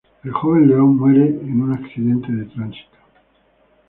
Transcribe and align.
El 0.23 0.31
joven 0.31 0.67
Leon 0.67 0.97
muere 0.97 1.27
en 1.27 1.61
un 1.61 1.73
accidente 1.73 2.31
de 2.31 2.45
Tránsito. 2.45 2.97